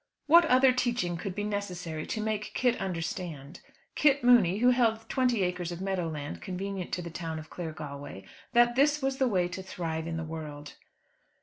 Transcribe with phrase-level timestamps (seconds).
[0.25, 3.61] What other teaching could be necessary to make Kit understand,
[3.93, 8.25] Kit Mooney who held twenty acres of meadow land convenient to the town of Claregalway,
[8.53, 10.73] that this was the way to thrive in the world?